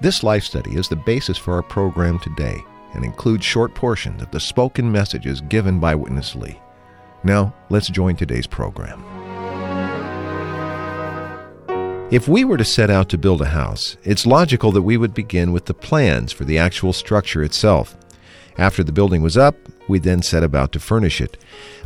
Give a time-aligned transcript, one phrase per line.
[0.00, 2.64] This life study is the basis for our program today
[2.94, 6.58] and includes short portions of the spoken messages given by Witness Lee.
[7.22, 9.04] Now, let's join today's program.
[12.10, 15.12] If we were to set out to build a house, it's logical that we would
[15.12, 17.94] begin with the plans for the actual structure itself.
[18.56, 19.54] After the building was up,
[19.86, 21.36] we then set about to furnish it.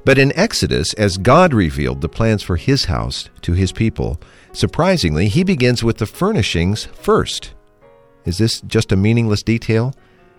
[0.05, 4.20] But in Exodus, as God revealed the plans for his house to his people,
[4.52, 7.55] surprisingly, he begins with the furnishings first.
[8.24, 9.95] Is this just a meaningless detail?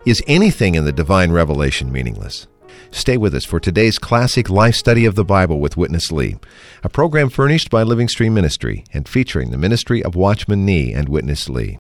[0.08, 2.48] Is anything in the divine revelation meaningless?
[2.90, 6.38] Stay with us for today's classic life study of the Bible with Witness Lee,
[6.84, 11.08] a program furnished by Living Stream Ministry and featuring the ministry of Watchman Nee and
[11.08, 11.78] Witness Lee.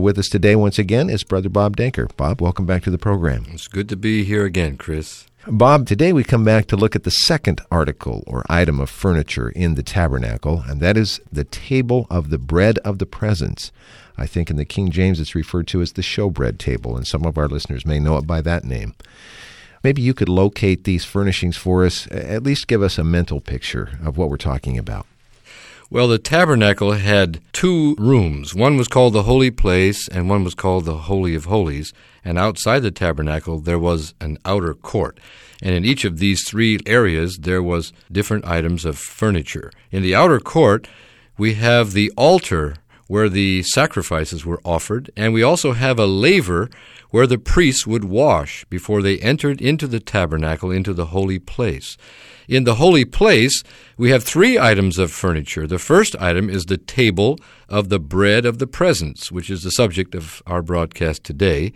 [0.00, 2.08] With us today, once again, is Brother Bob Denker.
[2.16, 3.44] Bob, welcome back to the program.
[3.50, 5.26] It's good to be here again, Chris.
[5.46, 9.50] Bob, today we come back to look at the second article or item of furniture
[9.50, 13.72] in the tabernacle, and that is the table of the bread of the presence.
[14.18, 17.24] I think in the King James it's referred to as the showbread table, and some
[17.24, 18.94] of our listeners may know it by that name.
[19.84, 23.98] Maybe you could locate these furnishings for us, at least give us a mental picture
[24.04, 25.06] of what we're talking about.
[25.90, 28.54] Well, the tabernacle had two rooms.
[28.54, 31.94] One was called the Holy Place, and one was called the Holy of Holies.
[32.22, 35.18] And outside the tabernacle, there was an outer court.
[35.62, 39.72] And in each of these three areas, there was different items of furniture.
[39.90, 40.86] In the outer court,
[41.38, 42.76] we have the altar
[43.08, 46.70] where the sacrifices were offered, and we also have a laver
[47.10, 51.96] where the priests would wash before they entered into the tabernacle, into the holy place.
[52.46, 53.62] In the holy place,
[53.96, 55.66] we have three items of furniture.
[55.66, 57.38] The first item is the table
[57.68, 61.72] of the bread of the presence, which is the subject of our broadcast today.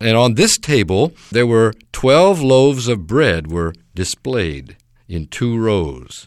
[0.00, 4.76] And on this table, there were 12 loaves of bread were displayed
[5.08, 6.26] in two rows.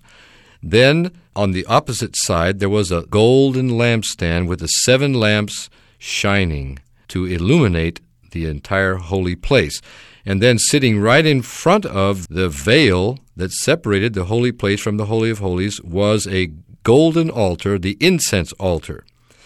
[0.64, 6.80] Then on the opposite side, there was a golden lampstand with the seven lamps shining
[7.10, 8.00] to illuminate
[8.32, 9.82] the entire holy place.
[10.26, 14.98] And then sitting right in front of the veil that separated the holy place from
[14.98, 16.52] the Holy of Holies was a
[16.84, 19.06] golden altar, the incense altar.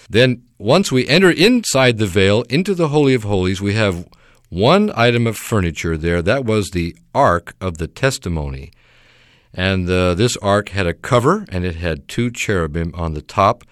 [0.10, 4.08] Then, once we enter inside the veil into the Holy of Holies, we have
[4.50, 6.22] one item of furniture there.
[6.22, 8.72] That was the Ark of the Testimony.
[9.54, 13.64] And uh, this ark had a cover, and it had two cherubim on the top.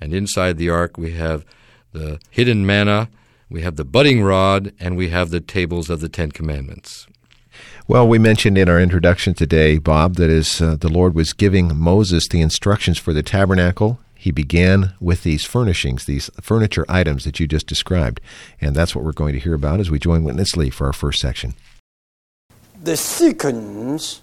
[0.00, 1.44] And inside the ark, we have
[1.92, 3.08] the hidden manna,
[3.48, 7.06] we have the budding rod, and we have the tables of the Ten Commandments.
[7.88, 11.76] Well, we mentioned in our introduction today, Bob, that as uh, the Lord was giving
[11.76, 17.38] Moses the instructions for the tabernacle, he began with these furnishings, these furniture items that
[17.38, 18.20] you just described.
[18.60, 20.92] And that's what we're going to hear about as we join Witness Lee for our
[20.92, 21.54] first section.
[22.82, 24.20] The sequence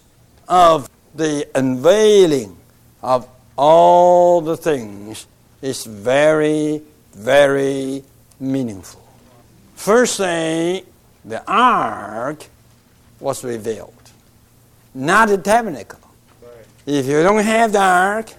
[0.49, 2.57] of the unveiling
[3.01, 5.27] of all the things
[5.61, 6.81] is very,
[7.13, 8.03] very
[8.39, 9.01] meaningful.
[9.75, 10.85] First thing,
[11.25, 12.45] the ark
[13.19, 14.11] was revealed,
[14.93, 15.99] not the tabernacle.
[16.85, 18.33] If you don't have the ark,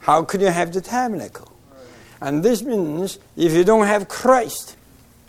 [0.00, 1.50] how could you have the tabernacle?
[2.20, 4.76] And this means if you don't have Christ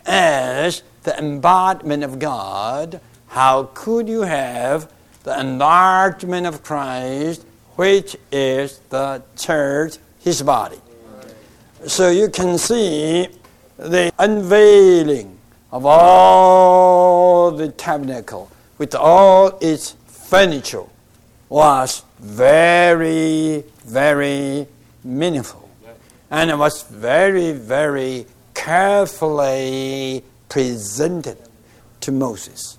[0.06, 4.92] as the embodiment of God, how could you have
[5.30, 7.46] the enlargement of Christ,
[7.76, 10.82] which is the church, his body?
[11.86, 13.28] So you can see
[13.78, 15.38] the unveiling
[15.72, 20.86] of all the tabernacle with all its furniture
[21.48, 24.66] was very, very
[25.04, 25.70] meaningful.
[26.32, 28.26] And it was very, very
[28.56, 31.38] carefully presented
[32.02, 32.79] to Moses.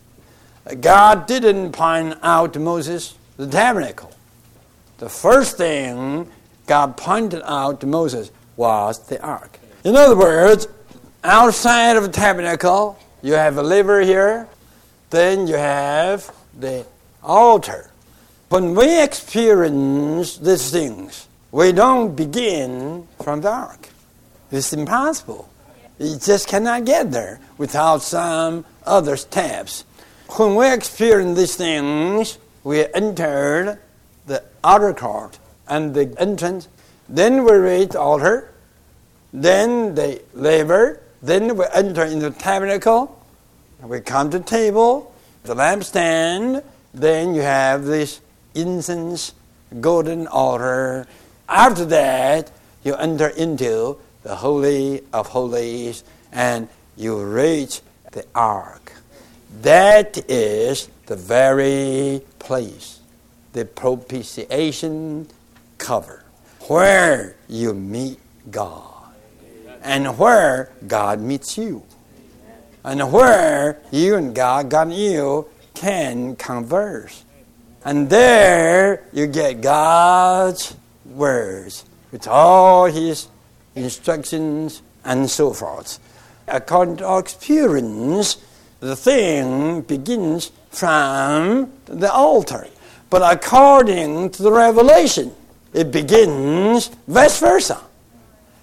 [0.81, 4.13] God didn't point out to Moses the tabernacle.
[4.99, 6.31] The first thing
[6.67, 9.59] God pointed out to Moses was the ark.
[9.85, 10.69] In other words,
[11.25, 14.49] outside of the tabernacle, you have a laver here,
[15.09, 16.87] then you have the
[17.23, 17.91] altar.
[18.51, 23.89] When we experience these things, we don't begin from the ark.
[24.51, 25.49] It's impossible.
[25.99, 29.85] You just cannot get there without some other steps.
[30.37, 33.81] When we experience these things, we enter
[34.27, 36.69] the outer court and the entrance.
[37.09, 38.53] Then we reach the altar,
[39.33, 43.21] then the laver, Then we enter into the tabernacle.
[43.83, 45.13] We come to table,
[45.43, 46.63] the lampstand.
[46.95, 48.21] Then you have this
[48.55, 49.35] incense,
[49.81, 51.09] golden altar.
[51.49, 52.53] After that,
[52.85, 58.93] you enter into the Holy of Holies and you reach the ark.
[59.63, 63.01] That is the very place,
[63.53, 65.29] the propitiation
[65.79, 66.25] cover,
[66.69, 68.19] where you meet
[68.51, 68.91] God
[69.83, 71.83] and where God meets you,
[72.85, 77.25] and where you and God, God and you, can converse.
[77.85, 80.77] And there you get God's
[81.07, 83.29] words with all His
[83.75, 85.99] instructions and so forth.
[86.47, 88.37] According to our experience,
[88.81, 92.67] the thing begins from the altar.
[93.11, 95.33] But according to the revelation,
[95.73, 97.81] it begins vice versa.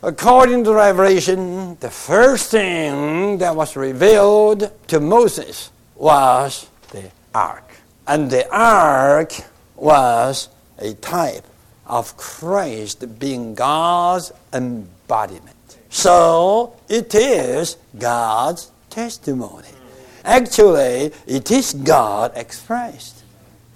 [0.02, 7.70] According to the revelation, the first thing that was revealed to Moses was the ark.
[8.08, 9.34] And the ark
[9.76, 10.50] was
[10.80, 11.46] a type
[11.86, 15.56] of Christ being God's embodiment.
[15.90, 19.77] So it is God's testimony.
[20.28, 23.24] Actually, it is God expressed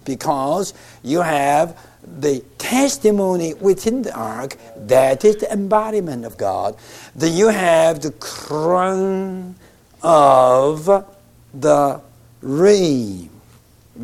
[0.04, 1.80] because you have
[2.20, 6.76] the testimony within the ark that is the embodiment of God.
[7.16, 9.56] Then you have the crown
[10.04, 11.06] of
[11.54, 12.02] the
[12.42, 13.30] reign,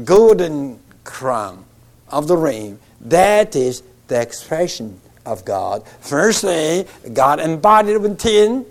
[0.06, 1.66] golden crown
[2.08, 2.80] of the reign.
[3.02, 5.86] That is the expression of God.
[6.00, 8.66] Firstly, God embodied within,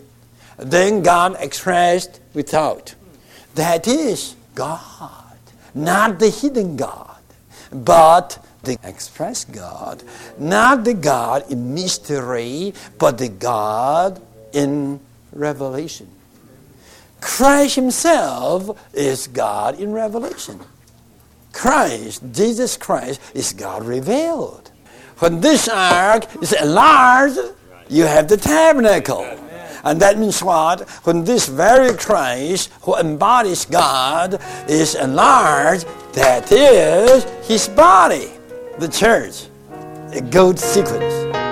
[0.57, 2.95] then God expressed without.
[3.57, 5.39] That is God,
[5.75, 7.17] not the hidden God,
[7.73, 10.03] but the express God,
[10.37, 14.21] not the God in mystery, but the God
[14.53, 15.01] in
[15.33, 16.11] revelation.
[17.23, 20.61] Christ Himself is God in revelation.
[21.55, 24.71] Christ, Jesus Christ, is God revealed.
[25.21, 27.39] When this ark is enlarged,
[27.89, 29.25] you have the tabernacle.
[29.87, 30.81] And that means what?
[31.05, 38.33] When this very Christ who embodies God is enlarged, that is his body,
[38.81, 39.45] the church.
[40.11, 41.46] A good sequence.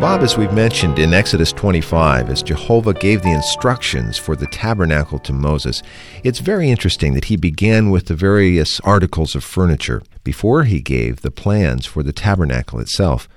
[0.00, 5.18] Bob, as we've mentioned in Exodus 25, as Jehovah gave the instructions for the tabernacle
[5.18, 5.82] to Moses,
[6.24, 11.20] it's very interesting that he began with the various articles of furniture before he gave
[11.20, 13.28] the plans for the tabernacle itself.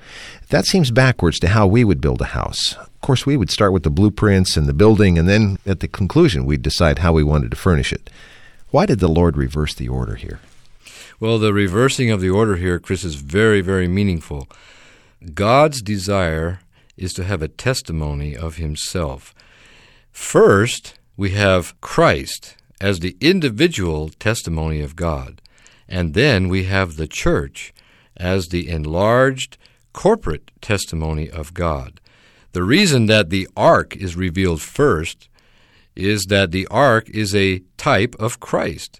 [0.51, 2.77] That seems backwards to how we would build a house.
[2.77, 5.89] Of course, we would start with the blueprints and the building, and then at the
[5.89, 8.09] conclusion, we'd decide how we wanted to furnish it.
[8.69, 10.39] Why did the Lord reverse the order here?
[11.19, 14.47] Well, the reversing of the order here, Chris, is very, very meaningful.
[15.33, 16.59] God's desire
[16.97, 19.33] is to have a testimony of Himself.
[20.11, 25.41] First, we have Christ as the individual testimony of God,
[25.87, 27.73] and then we have the church
[28.17, 29.57] as the enlarged
[29.93, 31.99] corporate testimony of God.
[32.51, 35.29] The reason that the ark is revealed first
[35.95, 38.99] is that the ark is a type of Christ.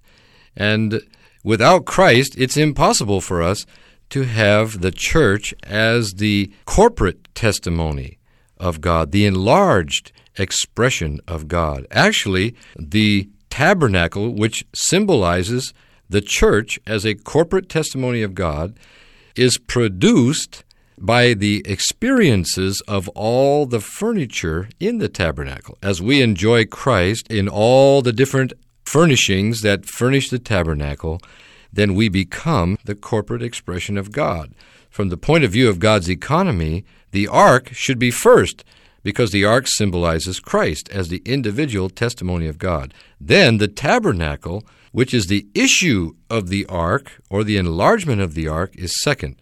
[0.55, 1.01] And
[1.43, 3.65] without Christ, it's impossible for us
[4.09, 8.19] to have the church as the corporate testimony
[8.57, 11.85] of God, the enlarged expression of God.
[11.91, 15.73] Actually, the tabernacle, which symbolizes
[16.09, 18.77] the church as a corporate testimony of God,
[19.35, 20.63] is produced
[20.97, 25.77] by the experiences of all the furniture in the tabernacle.
[25.81, 28.53] As we enjoy Christ in all the different
[28.85, 31.19] furnishings that furnish the tabernacle,
[31.73, 34.53] then we become the corporate expression of God.
[34.89, 38.63] From the point of view of God's economy, the ark should be first
[39.01, 42.93] because the ark symbolizes Christ as the individual testimony of God.
[43.19, 48.47] Then the tabernacle, which is the issue of the ark or the enlargement of the
[48.47, 49.35] ark, is second.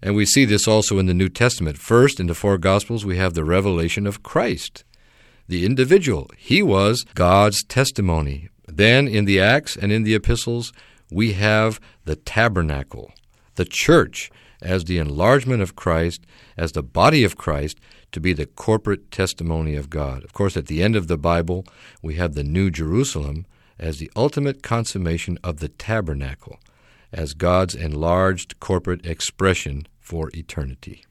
[0.00, 1.78] And we see this also in the New Testament.
[1.78, 4.84] First, in the four Gospels, we have the revelation of Christ,
[5.48, 6.30] the individual.
[6.36, 8.48] He was God's testimony.
[8.66, 10.72] Then, in the Acts and in the epistles,
[11.10, 13.12] we have the tabernacle,
[13.54, 16.22] the church, as the enlargement of Christ,
[16.56, 17.78] as the body of Christ,
[18.12, 20.24] to be the corporate testimony of God.
[20.24, 21.64] Of course, at the end of the Bible,
[22.02, 23.46] we have the New Jerusalem
[23.78, 26.58] as the ultimate consummation of the tabernacle,
[27.12, 31.04] as God's enlarged corporate expression for eternity.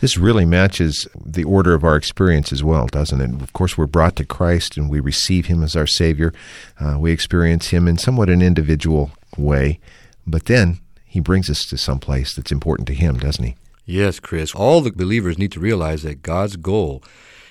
[0.00, 3.42] This really matches the order of our experience as well, doesn't it?
[3.42, 6.32] Of course, we're brought to Christ and we receive Him as our Savior.
[6.80, 9.80] Uh, we experience Him in somewhat an individual way,
[10.26, 13.56] but then He brings us to some place that's important to Him, doesn't He?
[13.86, 14.54] Yes, Chris.
[14.54, 17.02] All the believers need to realize that God's goal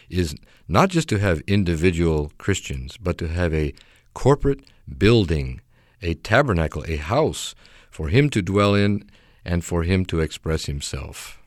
[0.10, 0.36] is
[0.68, 3.74] not just to have individual Christians, but to have a
[4.13, 4.62] corporate
[4.98, 5.62] building,
[6.02, 7.56] a tabernacle, a house
[7.90, 9.10] for him to dwell in
[9.46, 11.40] and for him to express himself.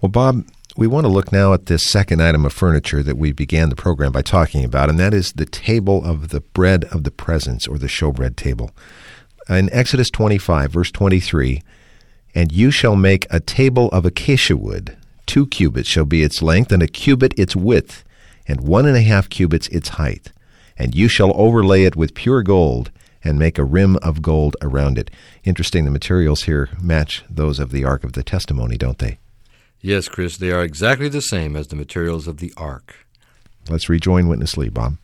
[0.00, 3.32] Well, Bob, we want to look now at this second item of furniture that we
[3.32, 7.04] began the program by talking about, and that is the table of the bread of
[7.04, 8.70] the presence, or the showbread table.
[9.50, 11.60] Uh, in Exodus 25, verse 23,
[12.36, 14.96] and you shall make a table of acacia wood.
[15.26, 18.04] Two cubits shall be its length, and a cubit its width,
[18.46, 20.30] and one and a half cubits its height.
[20.78, 22.92] And you shall overlay it with pure gold,
[23.24, 25.10] and make a rim of gold around it.
[25.42, 29.18] Interesting, the materials here match those of the Ark of the Testimony, don't they?
[29.80, 33.06] Yes, Chris, they are exactly the same as the materials of the ark.
[33.68, 34.96] Let's rejoin Witness Lee, Bob.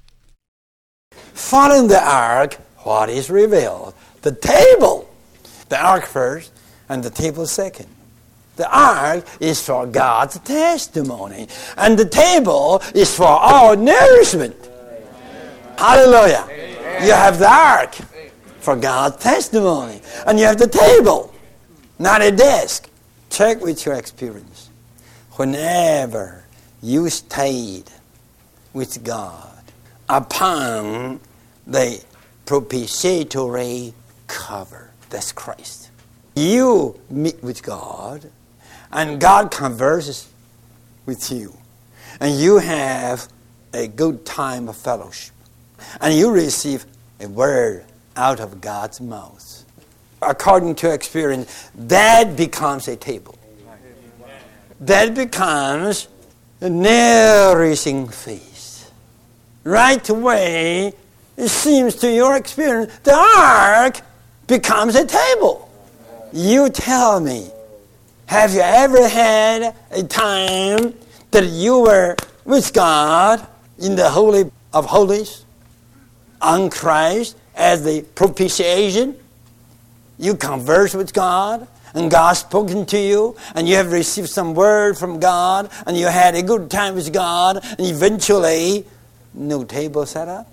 [1.12, 3.94] Following the ark, what is revealed?
[4.26, 5.08] The table.
[5.68, 6.50] The ark first,
[6.88, 7.86] and the table second.
[8.56, 14.56] The ark is for God's testimony, and the table is for our nourishment.
[15.78, 16.44] Hallelujah.
[17.04, 17.94] You have the ark
[18.58, 21.32] for God's testimony, and you have the table,
[22.00, 22.90] not a desk.
[23.30, 24.70] Check with your experience.
[25.34, 26.42] Whenever
[26.82, 27.92] you stayed
[28.72, 29.62] with God
[30.08, 31.20] upon
[31.64, 32.02] the
[32.44, 33.94] propitiatory
[34.26, 35.90] cover, that's Christ.
[36.34, 38.30] You meet with God,
[38.92, 40.28] and God converses
[41.06, 41.56] with you,
[42.20, 43.28] and you have
[43.72, 45.34] a good time of fellowship,
[46.00, 46.86] and you receive
[47.20, 47.84] a word
[48.16, 49.56] out of God's mouth
[50.22, 53.38] according to experience, that becomes a table.
[54.80, 56.08] That becomes
[56.60, 58.90] a nourishing feast.
[59.64, 60.92] Right away,
[61.36, 64.00] it seems to your experience, the ark
[64.46, 65.70] becomes a table.
[66.32, 67.50] You tell me,
[68.26, 70.94] have you ever had a time
[71.30, 73.46] that you were with God
[73.78, 75.44] in the Holy of Holies
[76.40, 79.16] on Christ as the propitiation?
[80.18, 84.98] you converse with God, and God's spoken to you, and you have received some word
[84.98, 88.84] from God, and you had a good time with God, and eventually,
[89.34, 90.50] no table set up.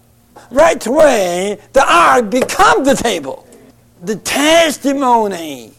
[0.51, 3.47] Right away, the ark becomes the table.
[4.03, 5.71] The testimony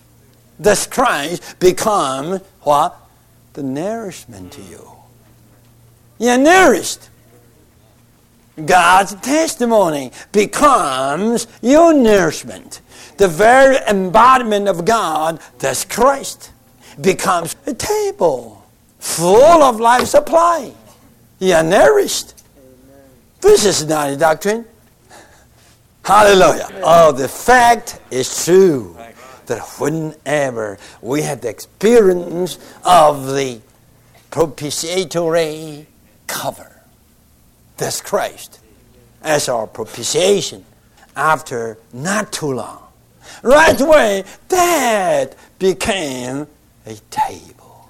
[0.58, 2.96] that's Christ become what?
[3.52, 4.90] The nourishment to you.
[6.18, 7.10] You're nourished.
[8.64, 12.80] God's testimony becomes your nourishment
[13.16, 16.50] the very embodiment of God, that's Christ,
[17.00, 18.64] becomes a table
[18.98, 20.72] full of life supply.
[21.38, 22.42] You are nourished.
[23.40, 24.64] This is not a doctrine.
[26.04, 26.68] Hallelujah.
[26.82, 28.94] Oh, the fact is true
[29.46, 33.60] that whenever we have the experience of the
[34.30, 35.86] propitiatory
[36.26, 36.82] cover,
[37.76, 38.60] that's Christ,
[39.22, 40.64] as our propitiation
[41.16, 42.82] after not too long
[43.42, 46.46] right away, that became
[46.86, 47.88] a table.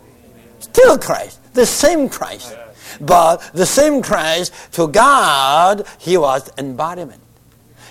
[0.61, 2.57] Still Christ, the same Christ.
[3.01, 7.24] But the same Christ, to God, he was embodiment.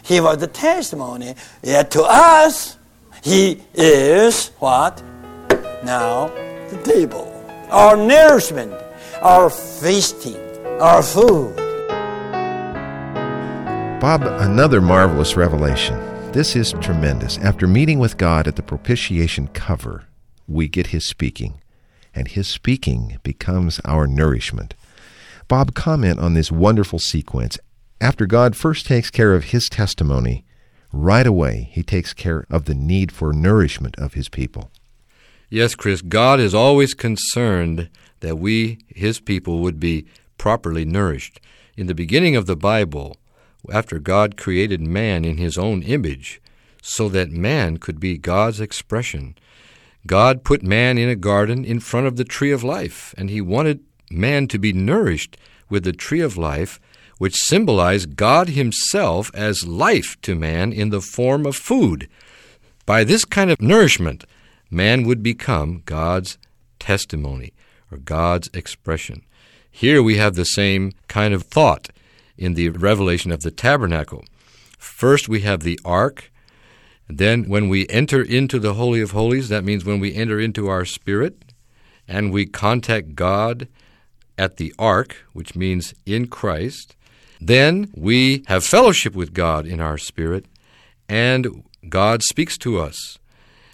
[0.03, 1.35] He was the testimony.
[1.63, 2.77] Yet to us,
[3.23, 5.01] he is what?
[5.83, 6.27] Now,
[6.69, 7.29] the table.
[7.71, 8.73] Our nourishment,
[9.21, 10.37] our feasting,
[10.79, 11.55] our food.
[14.01, 15.97] Bob, another marvelous revelation.
[16.33, 17.37] This is tremendous.
[17.37, 20.03] After meeting with God at the propitiation cover,
[20.47, 21.61] we get His speaking,
[22.13, 24.75] and His speaking becomes our nourishment.
[25.47, 27.57] Bob, comment on this wonderful sequence.
[28.03, 30.43] After God first takes care of His testimony,
[30.91, 34.71] right away He takes care of the need for nourishment of His people.
[35.49, 40.05] Yes, Chris, God is always concerned that we, His people, would be
[40.37, 41.39] properly nourished.
[41.77, 43.15] In the beginning of the Bible,
[43.71, 46.41] after God created man in his own image,
[46.81, 49.37] so that man could be God's expression.
[50.05, 53.39] God put man in a garden in front of the tree of life, and he
[53.39, 53.79] wanted
[54.11, 55.37] man to be nourished
[55.69, 56.81] with the tree of life,
[57.17, 62.09] which symbolize God himself as life to man in the form of food.
[62.85, 64.25] By this kind of nourishment,
[64.69, 66.37] man would become God's
[66.79, 67.53] testimony
[67.91, 69.23] or God's expression.
[69.71, 71.89] Here we have the same kind of thought
[72.37, 74.25] in the revelation of the tabernacle.
[74.77, 76.31] First, we have the ark.
[77.07, 80.67] Then, when we enter into the Holy of Holies, that means when we enter into
[80.67, 81.53] our spirit
[82.07, 83.67] and we contact God
[84.37, 86.95] at the ark, which means in Christ,
[87.39, 90.45] then we have fellowship with God in our spirit,
[91.09, 93.17] and God speaks to us.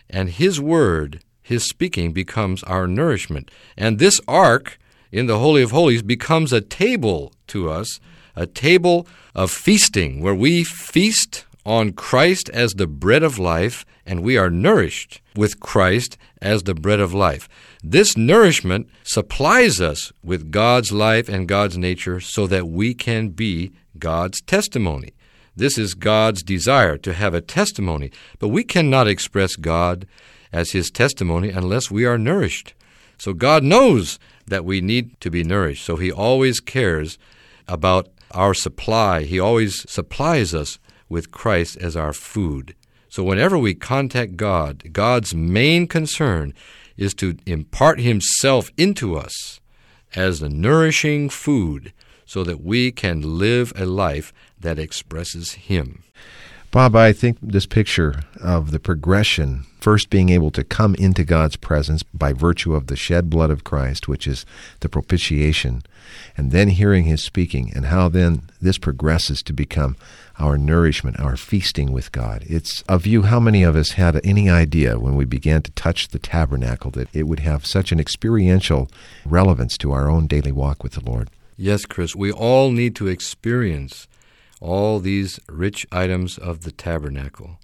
[0.09, 3.51] And His word, His speaking, becomes our nourishment.
[3.77, 4.79] And this ark
[5.11, 7.99] in the Holy of Holies becomes a table to us,
[8.35, 14.23] a table of feasting, where we feast on Christ as the bread of life, and
[14.23, 17.47] we are nourished with Christ as the bread of life.
[17.83, 23.71] This nourishment supplies us with God's life and God's nature so that we can be
[23.99, 25.13] God's testimony.
[25.55, 30.07] This is God's desire to have a testimony, but we cannot express God
[30.51, 32.73] as His testimony unless we are nourished.
[33.19, 37.19] So God knows that we need to be nourished, so He always cares
[37.67, 39.21] about our supply.
[39.21, 42.73] He always supplies us with Christ as our food.
[43.09, 46.53] So whenever we contact God, God's main concern
[46.95, 49.59] is to impart Himself into us
[50.15, 51.91] as the nourishing food
[52.25, 56.03] so that we can live a life that expresses Him.
[56.71, 61.55] Bob, I think this picture of the progression, first being able to come into God's
[61.55, 64.45] presence by virtue of the shed blood of Christ, which is
[64.81, 65.81] the propitiation,
[66.37, 69.95] and then hearing his speaking, and how then this progresses to become
[70.39, 72.43] our nourishment, our feasting with God.
[72.47, 76.07] It's of you, how many of us had any idea when we began to touch
[76.07, 78.89] the tabernacle that it would have such an experiential
[79.25, 81.29] relevance to our own daily walk with the Lord?
[81.57, 84.07] Yes, Chris, we all need to experience
[84.61, 87.59] all these rich items of the tabernacle.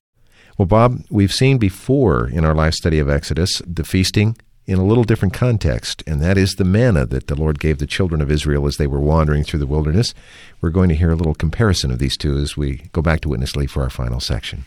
[0.57, 4.37] Well, Bob, we've seen before in our life study of Exodus the feasting
[4.67, 7.85] in a little different context, and that is the manna that the Lord gave the
[7.85, 10.13] children of Israel as they were wandering through the wilderness.
[10.59, 13.29] We're going to hear a little comparison of these two as we go back to
[13.29, 14.65] Witness Lee for our final section.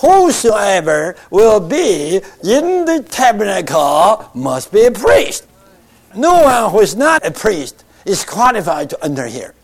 [0.00, 5.46] Whosoever will be in the tabernacle must be a priest.
[6.14, 9.54] No one who is not a priest is qualified to enter here.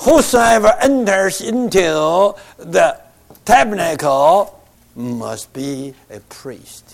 [0.00, 3.00] Whosoever enters into the
[3.44, 4.64] tabernacle
[4.96, 6.89] must be a priest.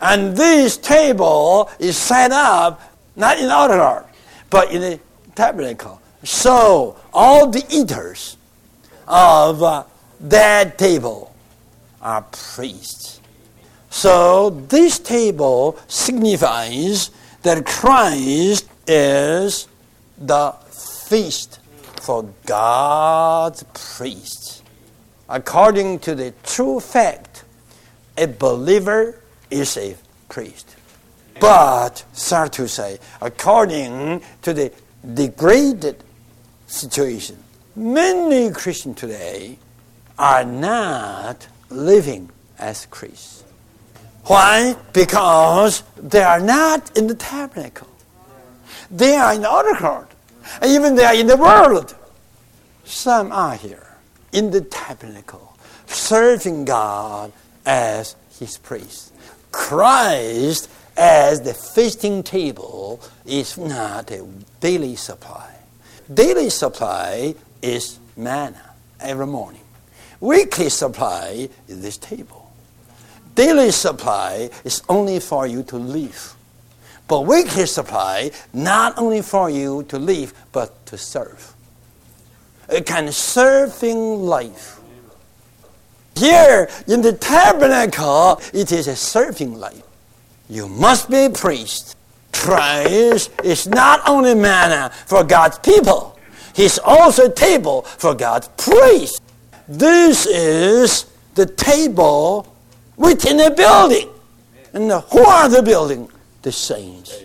[0.00, 2.80] And this table is set up
[3.16, 4.04] not in altar,
[4.50, 5.00] but in the
[5.34, 6.00] tabernacle.
[6.22, 8.36] So all the eaters
[9.06, 9.84] of uh,
[10.20, 11.34] that table
[12.02, 13.20] are priests.
[13.90, 17.10] So this table signifies
[17.42, 19.68] that Christ is
[20.18, 20.52] the
[21.08, 21.60] feast
[22.02, 23.64] for God's
[23.96, 24.62] priests.
[25.28, 27.44] According to the true fact,
[28.16, 29.96] a believer is a
[30.28, 30.76] priest.
[31.40, 34.72] But, sorry to say, according to the
[35.14, 36.02] degraded
[36.66, 37.36] situation,
[37.74, 39.58] many Christians today
[40.18, 43.44] are not living as priests.
[44.24, 44.76] Why?
[44.92, 47.88] Because they are not in the tabernacle.
[48.90, 50.10] They are in the outer court.
[50.60, 51.94] And even they are in the world.
[52.84, 53.86] Some are here
[54.32, 55.56] in the tabernacle,
[55.86, 57.32] serving God
[57.64, 59.12] as his priest.
[59.52, 64.26] Christ as the feasting table is not a
[64.60, 65.54] daily supply.
[66.12, 69.60] Daily supply is manna every morning.
[70.20, 72.50] Weekly supply is this table.
[73.34, 76.34] Daily supply is only for you to live.
[77.08, 81.54] But weekly supply, not only for you to live, but to serve.
[82.68, 84.80] A kind of serving life.
[86.16, 89.82] Here in the tabernacle, it is a serving life.
[90.48, 91.96] You must be a priest.
[92.32, 96.18] Christ is not only manna for God's people,
[96.54, 99.20] He's also a table for God's priests.
[99.68, 102.54] This is the table
[102.96, 104.08] within a building.
[104.72, 106.08] And who are the building?
[106.42, 107.22] The saints.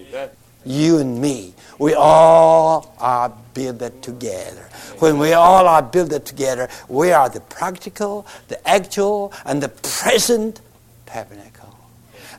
[0.65, 1.53] You and me.
[1.79, 4.69] We all are built together.
[4.99, 10.61] When we all are built together, we are the practical, the actual, and the present
[11.05, 11.75] tabernacle.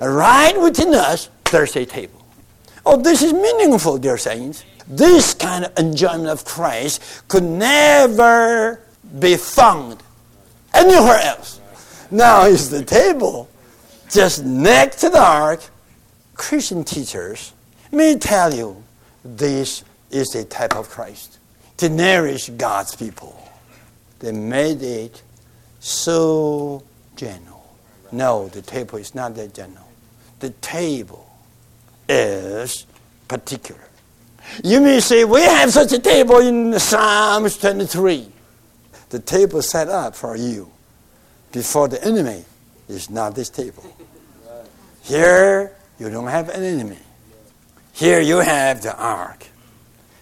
[0.00, 2.24] Right within us, there's a table.
[2.84, 4.64] Oh, this is meaningful, dear saints.
[4.88, 8.80] This kind of enjoyment of Christ could never
[9.18, 10.02] be found
[10.74, 11.60] anywhere else.
[12.10, 13.48] Now is the table
[14.10, 15.62] just next to the ark.
[16.34, 17.52] Christian teachers
[17.92, 18.82] may tell you
[19.24, 21.38] this is a type of Christ
[21.76, 23.38] to nourish God's people.
[24.18, 25.22] They made it
[25.80, 26.82] so
[27.16, 27.64] general.
[28.10, 29.88] No, the table is not that general.
[30.40, 31.28] The table
[32.08, 32.86] is
[33.28, 33.80] particular.
[34.62, 38.28] You may say, we have such a table in Psalms 23.
[39.10, 40.70] The table set up for you
[41.52, 42.44] before the enemy
[42.88, 43.84] is not this table.
[45.02, 46.98] Here, you don't have an enemy.
[47.92, 49.46] Here you have the ark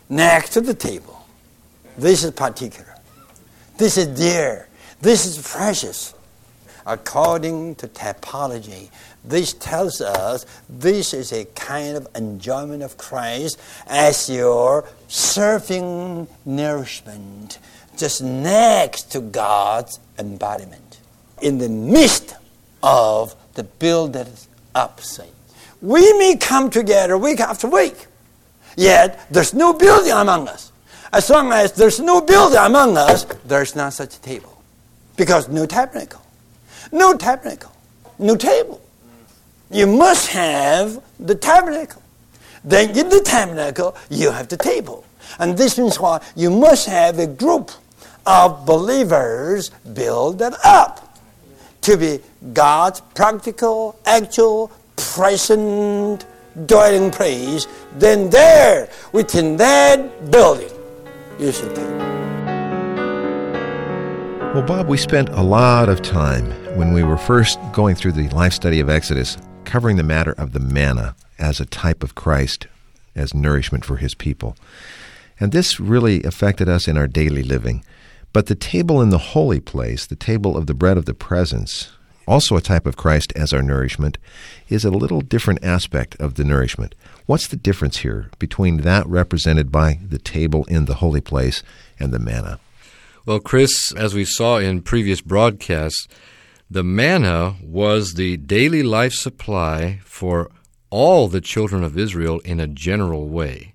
[0.09, 1.25] next to the table.
[1.97, 2.95] This is particular.
[3.79, 4.69] This is dear.
[5.01, 6.15] This is precious.
[6.87, 8.91] according to typology.
[9.25, 17.59] This tells us this is a kind of enjoyment of Christ as your serving nourishment,
[17.97, 21.01] just next to God's embodiment,
[21.43, 22.35] in the midst
[22.83, 24.29] of the builded
[24.75, 25.35] up saints.
[25.83, 28.07] We may come together week after week,
[28.77, 30.73] yet there's no building among us.
[31.13, 34.63] As long as there's no building among us, there's not such a table.
[35.17, 36.23] Because no tabernacle.
[36.93, 37.73] No tabernacle.
[38.19, 38.81] No table.
[39.71, 42.03] You must have the tabernacle.
[42.65, 45.05] Then in the tabernacle, you have the table.
[45.39, 46.23] And this means what?
[46.37, 47.71] You must have a group
[48.27, 51.19] of believers builded up
[51.83, 52.21] to be
[52.53, 54.71] God's practical, actual,
[55.15, 56.27] present
[56.67, 57.67] dwelling place.
[57.99, 60.71] Then there, within that building,
[61.39, 61.87] you should take.
[64.55, 68.29] Well, Bob, we spent a lot of time when we were first going through the
[68.31, 72.67] life study of Exodus covering the matter of the manna as a type of Christ,
[73.15, 74.57] as nourishment for his people.
[75.39, 77.85] And this really affected us in our daily living.
[78.33, 81.93] But the table in the holy place, the table of the bread of the presence,
[82.31, 84.17] also a type of Christ as our nourishment,
[84.69, 86.95] is a little different aspect of the nourishment.
[87.27, 91.65] What's the difference here between that represented by the table in the holy place
[91.99, 92.61] and the manna?
[93.27, 96.07] Well, Chris, as we saw in previous broadcasts,
[96.71, 100.53] the manna was the daily life supply for
[100.89, 103.75] all the children of Israel in a general way.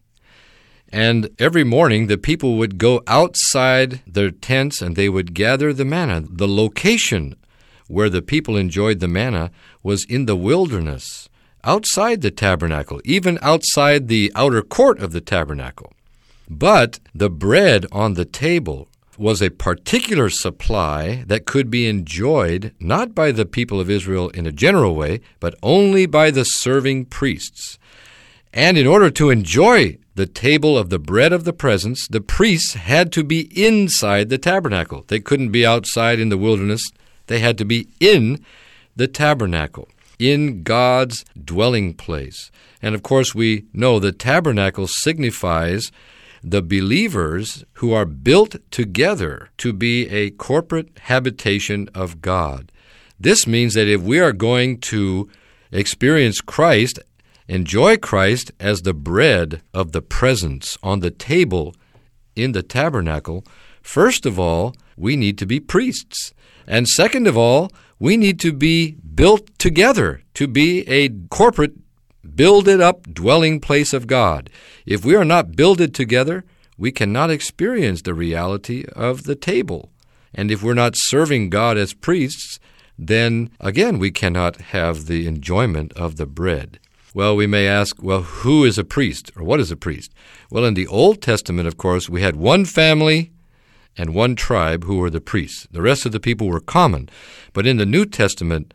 [0.93, 5.83] And every morning the people would go outside their tents and they would gather the
[5.83, 6.23] manna.
[6.29, 7.35] The location
[7.87, 9.51] where the people enjoyed the manna
[9.83, 11.29] was in the wilderness,
[11.63, 15.91] outside the tabernacle, even outside the outer court of the tabernacle.
[16.49, 23.15] But the bread on the table was a particular supply that could be enjoyed not
[23.15, 27.79] by the people of Israel in a general way, but only by the serving priests.
[28.53, 32.73] And in order to enjoy the table of the bread of the presence, the priests
[32.73, 35.03] had to be inside the tabernacle.
[35.07, 36.81] They couldn't be outside in the wilderness,
[37.27, 38.43] they had to be in
[38.95, 39.87] the tabernacle,
[40.19, 42.51] in God's dwelling place.
[42.81, 45.91] And of course, we know the tabernacle signifies
[46.43, 52.71] the believers who are built together to be a corporate habitation of God.
[53.19, 55.27] This means that if we are going to
[55.71, 56.99] experience Christ,
[57.47, 61.75] enjoy Christ as the bread of the presence on the table
[62.35, 63.43] in the tabernacle,
[63.81, 66.33] first of all, we need to be priests.
[66.67, 71.73] And second of all, we need to be built together to be a corporate
[72.35, 74.49] builded up dwelling place of God.
[74.85, 76.43] If we are not builded together,
[76.77, 79.91] we cannot experience the reality of the table.
[80.33, 82.59] And if we're not serving God as priests,
[82.97, 86.79] then again we cannot have the enjoyment of the bread.
[87.13, 90.13] Well, we may ask, well, who is a priest or what is a priest?
[90.51, 93.31] Well, in the Old Testament, of course, we had one family
[93.97, 95.67] and one tribe who were the priests.
[95.71, 97.09] The rest of the people were common.
[97.53, 98.73] But in the New Testament,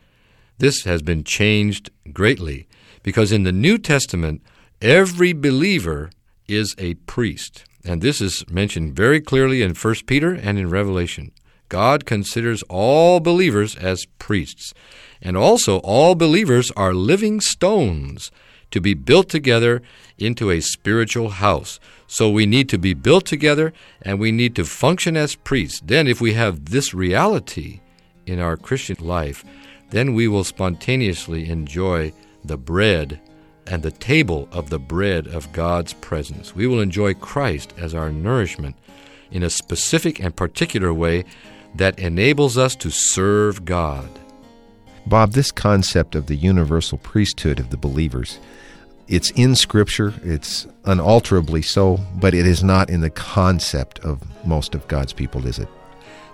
[0.57, 2.67] this has been changed greatly
[3.03, 4.41] because in the New Testament,
[4.81, 6.09] every believer
[6.47, 7.65] is a priest.
[7.83, 11.31] And this is mentioned very clearly in 1 Peter and in Revelation.
[11.69, 14.73] God considers all believers as priests.
[15.21, 18.29] And also, all believers are living stones
[18.71, 19.81] to be built together
[20.21, 21.79] into a spiritual house.
[22.07, 25.81] So we need to be built together and we need to function as priests.
[25.83, 27.81] Then, if we have this reality
[28.25, 29.43] in our Christian life,
[29.89, 33.19] then we will spontaneously enjoy the bread
[33.67, 36.55] and the table of the bread of God's presence.
[36.55, 38.75] We will enjoy Christ as our nourishment
[39.31, 41.25] in a specific and particular way
[41.75, 44.09] that enables us to serve God.
[45.05, 48.39] Bob, this concept of the universal priesthood of the believers,
[49.11, 54.73] it's in Scripture, it's unalterably so, but it is not in the concept of most
[54.73, 55.67] of God's people, is it?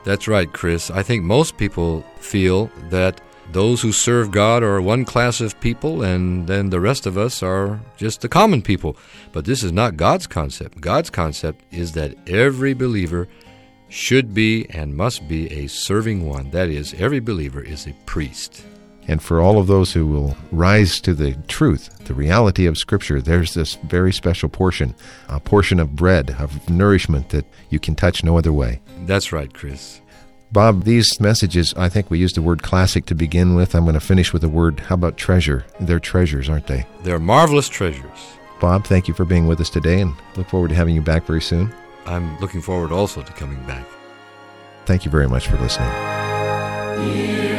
[0.05, 0.91] That's right, Chris.
[0.91, 3.19] I think most people feel that
[3.51, 7.41] those who serve God are one class of people, and then the rest of us
[7.41, 8.95] are just the common people.
[9.31, 10.79] But this is not God's concept.
[10.79, 13.27] God's concept is that every believer
[13.89, 16.51] should be and must be a serving one.
[16.51, 18.63] That is, every believer is a priest.
[19.07, 23.21] And for all of those who will rise to the truth, the reality of Scripture,
[23.21, 24.93] there's this very special portion,
[25.29, 28.81] a portion of bread, of nourishment that you can touch no other way.
[29.05, 30.01] That's right, Chris.
[30.51, 33.75] Bob, these messages, I think we used the word classic to begin with.
[33.75, 35.65] I'm going to finish with the word, how about treasure?
[35.79, 36.85] They're treasures, aren't they?
[37.03, 38.37] They're marvelous treasures.
[38.59, 41.25] Bob, thank you for being with us today and look forward to having you back
[41.25, 41.73] very soon.
[42.05, 43.85] I'm looking forward also to coming back.
[44.85, 45.89] Thank you very much for listening.
[47.13, 47.56] Dear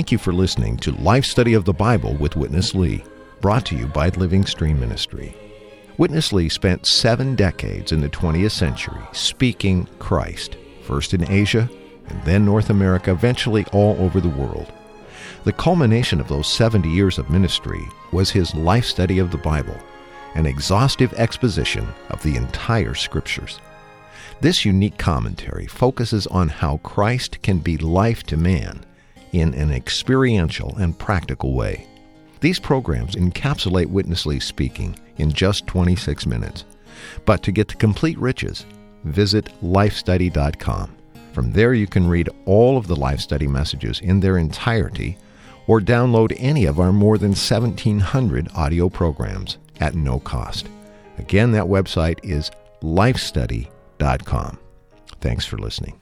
[0.00, 3.04] Thank you for listening to Life Study of the Bible with Witness Lee,
[3.42, 5.36] brought to you by Living Stream Ministry.
[5.98, 11.68] Witness Lee spent seven decades in the 20th century speaking Christ, first in Asia
[12.08, 14.72] and then North America, eventually all over the world.
[15.44, 19.76] The culmination of those 70 years of ministry was his life study of the Bible,
[20.34, 23.60] an exhaustive exposition of the entire Scriptures.
[24.40, 28.86] This unique commentary focuses on how Christ can be life to man
[29.32, 31.86] in an experiential and practical way.
[32.40, 36.64] These programs encapsulate Witness Lee speaking in just 26 minutes.
[37.24, 38.64] But to get the complete riches,
[39.04, 40.96] visit lifestudy.com.
[41.32, 45.16] From there, you can read all of the Life Study messages in their entirety
[45.66, 50.68] or download any of our more than 1,700 audio programs at no cost.
[51.18, 52.50] Again, that website is
[52.82, 54.58] lifestudy.com.
[55.20, 55.96] Thanks for listening.